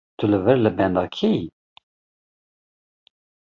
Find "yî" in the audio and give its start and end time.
1.39-1.45